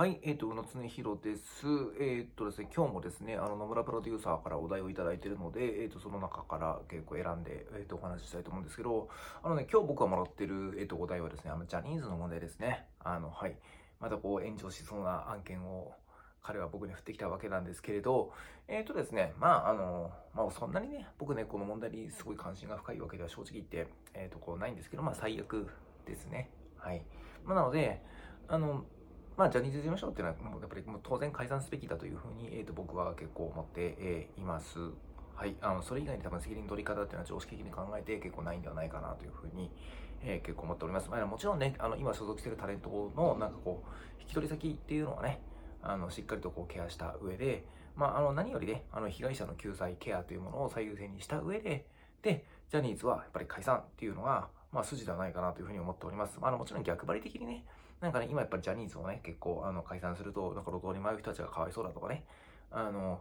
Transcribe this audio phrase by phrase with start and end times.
[0.00, 1.66] はい、えっ、ー、と、宇野恒弘です。
[2.00, 9.10] えっ、ー、とですね、今日もですね、あの、野村プロデューサーからお題をいただいているので、えっ、ー、と、その中から結構選んで、えっ、と、お話ししたいと思うんですけど、
[9.42, 12.86] あのね、今日僕がもらってる、えっ、と、お題はですね、あの、ジャニーズの問題ですね。
[13.00, 13.58] あの、はい。
[14.00, 15.92] またこう、炎上しそうな案件を、
[16.42, 18.32] 彼は僕に振ってきたわけなんですけれど、
[18.68, 25.68] えっ、とですね、まあ、あの、まあ、そんなにね、僕ね、この問題にすごい関心が深いわけでは正直言って、えっ、と、こう、ないんですけど、まあ、最悪
[26.06, 26.48] ですね。
[26.78, 27.04] はい。
[27.44, 28.00] まあ、なので、
[28.48, 28.86] あの、
[29.40, 34.78] まあ、ジャニーズ事務所っていうのは、やっぱりもう当然解散すべきだというふうに、えー、と僕は結構思って、えー、います。
[35.34, 35.56] はい。
[35.62, 39.70] あの、それ以外に多分責任取り方っていうのは常識的に考えて結構ないんではないかなというふうに、
[40.22, 41.08] えー、結構思っております。
[41.08, 45.40] まあ、もちろんね、あの、今所属しているタレントのなんかこう、引き取り先っていうのはね、
[45.80, 47.64] あの、しっかりとこうケアした上で、
[47.96, 51.86] まあ、あの、何よりね、あの、被害者の救済、ケアというものを最優先にした上で、
[52.20, 56.38] で、ジャニーズはやっぱり解散っていうのが、まあ、筋ではないかなというふうに思っております。
[56.38, 57.64] まあ、あのもちろん逆張り的にね、
[58.00, 62.24] なんかね、今やっぱりジャニーズをね、結構、あの、解散すると、なんか路頭に迷う人たちがかわいそうだとかね、
[62.70, 63.20] あの、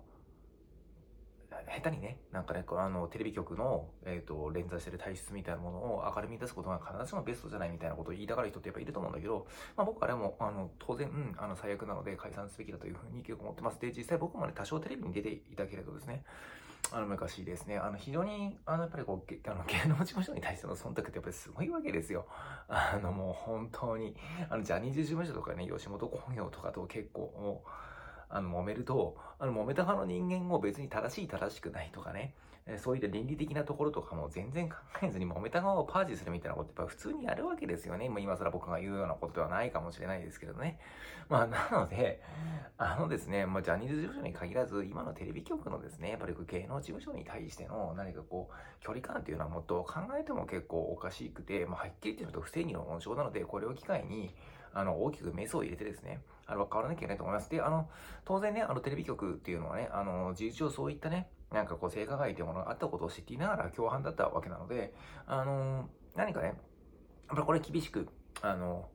[1.50, 13.80] 下手にね、なんかね、あの、テレビ局の、えっ、ー、と、連載してる体質みたいなものを明るみに出すことが必ずしもベストじゃないみたいなことを言いたがる人ってやっぱいると思うんだけど、まあ僕はあも、あの、当然、うん、あの、最悪なので解散すべきだというふうに結構思ってます。
[13.80, 16.24] で、実際僕もね、多少テレビに出ていたけれどですね、
[16.92, 22.26] あの、昔ですね、あの、非常に、あの、やっぱりこう、あの、 芸能事務所に対しての忖度ってやっぱりすごいわけですよ。
[22.68, 24.16] あの、もう本当に、
[24.50, 27.64] あの、ジャニーズ事務所とかね、吉本興業とかと結構、
[28.30, 32.34] あの、揉めると、あの、揉めた派の人間を別に正しい正しくないとかね、
[32.78, 38.10] そういった倫理的なところとかも全然考えずに揉めた側をパージするみたいなことってやっぱ普通にやるわけですよね。
[38.10, 40.80] もう今更僕が言うようなことではないかもしれないですけどね。
[41.30, 42.22] まあ なので、
[42.78, 54.36] あのですね、まあジャニーズ事務所に限らず、今のテレビ局のですね、やっぱり芸能事務所に対しての何かこう、距離感っていうのはもっと考えても結構おかしくて、まあはっきり言ってると不正義の温床なので、これを機会に、
[54.74, 57.50] あの、大きくメスを入れてですね、あの、変わらなきゃいけないと思います。
[57.50, 57.90] で、あの、
[58.26, 64.94] 当然ね、あの、テレビ局っていうのはね、あの、事実上そういったね、なんかこう、性加害というものがあったことを知っていながら共犯だったわけなので、
[65.26, 66.56] あの、何かね、やっ
[67.30, 68.08] ぱりこれ厳しく、
[68.42, 68.90] あの、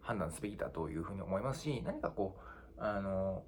[0.00, 2.38] 判断すべきだというふうに思いますし、何かこ
[2.78, 3.42] う、あの、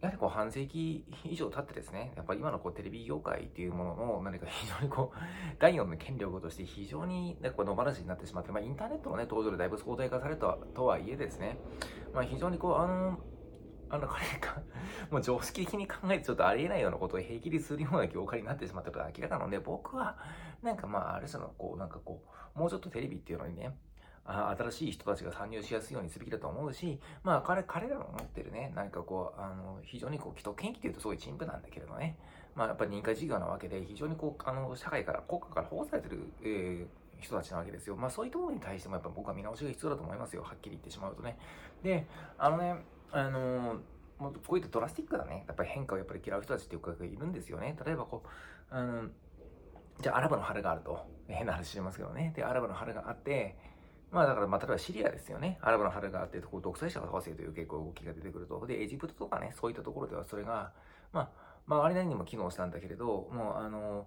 [0.00, 5.18] やはりこう半世紀以上経ってですね、やっぱり今のこうテレビ業界っていうものの何か非常にこう、
[5.58, 11.58] 第4の権力として非常になんか野放しになってしまって、まあインターネットのね、登場でだいぶ相対化されたとはいえですね、
[12.14, 13.18] まあ非常にこう、あの、
[13.90, 14.62] あの、彼が、
[15.10, 20.16] もう常識的に考えてちょっとありえないようなことを平気でするような業界になってしまったことが明らかなので、僕は、
[20.62, 22.22] なんかまあ、ある種の、こう、なんかこ
[22.54, 23.76] う、もうちょっとテレビっていうのにね、
[24.24, 32.18] あ新しい人たちが参入しやすいようにすべきだと思うし、まあ彼、彼らの思ってるね、何かこう、あの、非常にこう、既得権益というとすごい陳腐なんだけれどね、
[32.54, 37.96] まあやっぱり認可事業なわけで、非常にこう、あの、社会から、国家から保護されてる、えー、人たちなわけですよ。
[37.96, 40.42] まあそういったものに対してもやっぱ僕は見直しが必要だと思いますよ。
[40.42, 41.38] はっきり言ってしまうとね。
[41.82, 42.06] で、
[42.36, 42.76] あのね、
[43.12, 43.78] あのー、
[44.18, 47.76] もうこういったドラスティックなね、やっぱり変化をやっぱり嫌う人たちっていう方がいるんですよね。
[47.84, 48.28] 例えばこう、
[48.74, 49.08] あの、
[50.00, 51.18] じゃあアラブの春があると。
[51.28, 52.32] 変な話しますけどね。
[52.34, 53.56] で、アラブの春があって、
[54.10, 55.58] まあだから、まあ例えばシリアですよね。
[55.60, 58.66] アラブの春があって、こう独裁者が合わせという結構動きが出てくると。
[58.66, 60.72] で、エジプトとかね、そういったところではそれが、
[61.12, 61.30] まあ、
[61.66, 64.06] まあ、あれなりにも機能したんだけれど、もうあの、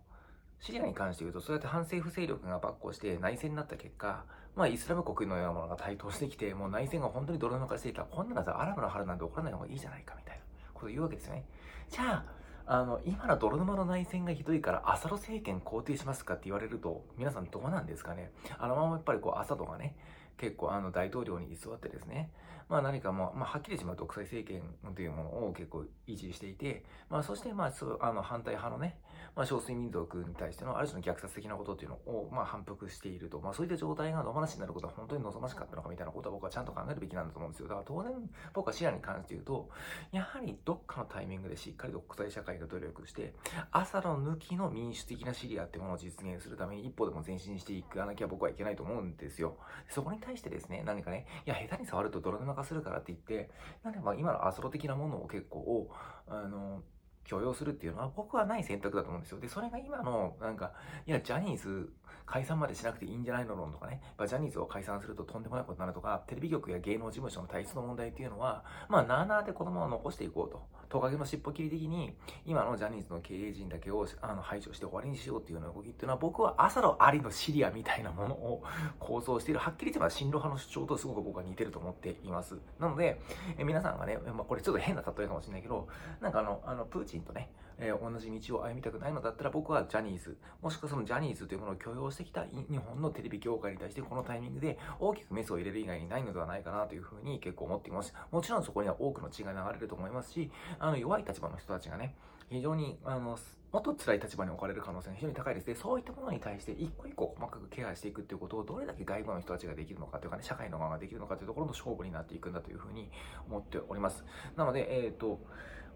[0.61, 4.23] シリアに関して言うと、そうやって反政府勢力が跋扈して内戦になった結果、
[4.55, 11.45] まあ、イスラム国のようなものが台頭してきて、もう内戦が本当に泥沼化していたら、こんなのさ、アラブの春なんて起こらない方がいいじゃないか、みたいなことを言うわけですよね。
[11.89, 12.25] じゃあ、
[12.67, 19.95] あの、今の泥沼の内戦がひどいから、アサド政権肯定しますかって言われると、皆さんどうなんですかねあのままやっぱりこう、アサドがね、
[20.37, 22.29] 結構あの大統領に居座ってですね、
[22.71, 24.63] まあ何かも、まあはっきりしまう独裁政権
[24.95, 28.97] というものを結構維持していて、まあそしてまあそう、あの反対派のね、
[29.35, 37.67] まあ少数民族に対してのある種の虐殺的なことっていうのをまあ反復していると、まあそういった状態が野放しになることは本当に望ましかったのかみたいなことは僕はちゃんと考えるべきなんだと思うんですよ。
[37.67, 38.13] だから当然
[38.53, 39.69] 僕はシアに関して言うと、
[40.13, 43.33] やはりどっかのタイミングでしっかりと国際社会が努力して、
[43.71, 49.57] 朝の抜きの民主的なシリアっていうものを実現するために一歩でも前進していかなきゃ僕はいけないと思うんですよ。
[49.89, 53.49] そこに対してですね、何かね、いや、下手に触ると泥沼化するからって言って、
[53.83, 55.89] なんでまあ今のアスロ的なものを結構、
[56.27, 56.83] あの、
[57.31, 59.39] 許容するっていうのは僕はない選択だと思うんですよ。
[59.39, 60.73] で、それが今の、なんか、
[61.07, 61.89] いや、ジャニーズ
[62.25, 70.61] 解散までしなくていいんじゃないの論とかね、まジャニーズを解散するととんでもないことになるとか、テレビ局や芸能事務所の体質の問題っていうのは、まあ、なーなーで子供を残していこうと。
[70.91, 72.13] トカゲの尻尾切り的に、
[72.45, 78.61] 今のジャニーズの経営陣だけをあの排除して終わりにしようっていうような動きっていうのは、僕は朝のありのシリアみたいなものを
[78.99, 82.57] 構想している、はっきり言えば進路派の主張とすごく僕は似てると思っています。
[82.77, 83.21] なので、
[83.57, 85.87] え皆さんがね、まあ、これちょっと変な例えかもしれないけど、
[86.19, 98.13] なんかあの、あの、プーチンチンとね、えー、同じ道を歩みたくないのだったら僕はジャニーズ、もしくはそのジャニーズというものを許容してきた日本のテレビ業界に対してこのタイミングで大きくメスを入れる以外にないのではないかなというふうに結構思っています。
[98.31, 102.15] もちろんそこには多くの血が流れると思いますし、あの弱い立場の人たちがね、
[102.49, 105.67] 非常にあのもっと辛い立場に置かれる可能性が非常に高いです。
[105.67, 113.09] で、そういったものに対して一個一個細かくケアしていくっていうことをどれだけ外部の人たちができるのかというかね、社会の側ができるのかというところの勝負になっていくんだというふうに
[113.47, 114.25] 思っております。
[114.57, 115.39] なので、えっ、ー、と、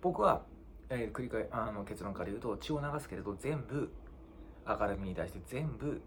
[0.02, 0.44] 僕は、
[0.90, 3.92] えー、繰り返あの結論から言うと血を流すけれど全部
[4.68, 6.02] 明るみに対して全部、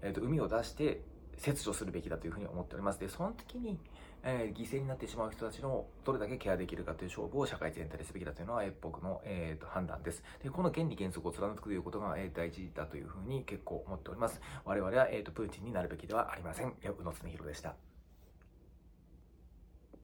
[0.00, 1.02] えーと、海を出して
[1.36, 3.00] 切除するべきだというふうに思っております。
[3.00, 3.78] でその時に、
[4.22, 10.22] えー、犠牲になってしまう人たちのどれだけケアできるかという勝負を社会全体ですべきだというのは、えー、僕の、えーと、判断です。
[10.42, 14.40] でこの原理原則を貫くということが、えー、大事だというふうに結構思っております。
[14.64, 16.68] 我々は、えーと、プーチンになるべきではありません。
[16.68, 17.91] 宇野恒弘でした。